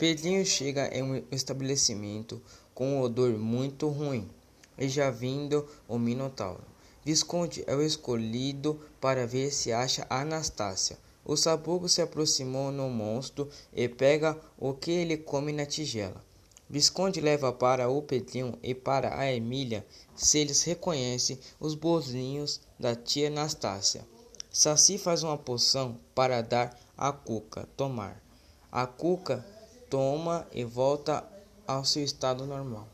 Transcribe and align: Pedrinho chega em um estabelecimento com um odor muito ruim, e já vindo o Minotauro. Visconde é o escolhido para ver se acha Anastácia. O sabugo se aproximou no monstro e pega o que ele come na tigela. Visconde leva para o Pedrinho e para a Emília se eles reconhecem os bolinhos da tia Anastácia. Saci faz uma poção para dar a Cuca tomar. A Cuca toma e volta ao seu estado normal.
Pedrinho 0.00 0.46
chega 0.46 0.88
em 0.96 1.02
um 1.02 1.22
estabelecimento 1.30 2.40
com 2.72 2.88
um 2.88 3.00
odor 3.02 3.36
muito 3.36 3.86
ruim, 3.86 4.30
e 4.78 4.88
já 4.88 5.10
vindo 5.10 5.68
o 5.86 5.98
Minotauro. 5.98 6.64
Visconde 7.04 7.62
é 7.66 7.76
o 7.76 7.82
escolhido 7.82 8.80
para 8.98 9.26
ver 9.26 9.52
se 9.52 9.72
acha 9.72 10.06
Anastácia. 10.08 10.98
O 11.22 11.36
sabugo 11.36 11.86
se 11.86 12.00
aproximou 12.00 12.72
no 12.72 12.88
monstro 12.88 13.46
e 13.74 13.90
pega 13.90 14.40
o 14.58 14.72
que 14.72 14.90
ele 14.90 15.18
come 15.18 15.52
na 15.52 15.66
tigela. 15.66 16.24
Visconde 16.66 17.20
leva 17.20 17.52
para 17.52 17.90
o 17.90 18.00
Pedrinho 18.00 18.58
e 18.62 18.74
para 18.74 19.20
a 19.20 19.30
Emília 19.30 19.86
se 20.16 20.38
eles 20.38 20.62
reconhecem 20.62 21.38
os 21.60 21.74
bolinhos 21.74 22.62
da 22.78 22.94
tia 22.94 23.26
Anastácia. 23.26 24.08
Saci 24.50 24.96
faz 24.96 25.22
uma 25.22 25.36
poção 25.36 26.00
para 26.14 26.40
dar 26.40 26.74
a 26.96 27.12
Cuca 27.12 27.68
tomar. 27.76 28.18
A 28.72 28.86
Cuca 28.86 29.44
toma 29.90 30.46
e 30.52 30.64
volta 30.64 31.24
ao 31.66 31.84
seu 31.84 32.04
estado 32.04 32.46
normal. 32.46 32.86